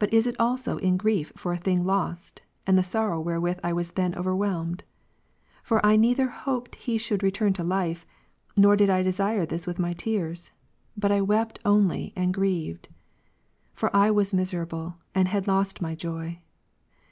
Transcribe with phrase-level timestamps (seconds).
[0.00, 3.72] But is it also in grief for a thing lost, and the sorrow wherewith I
[3.72, 4.82] was then overwhelmed?
[5.62, 8.04] For I neither hoped he should return to life,
[8.56, 10.50] nor did I desire this with my tears;
[10.96, 12.88] but I wept only and grieved.
[13.72, 16.40] For I was miserable, and had lost my joy.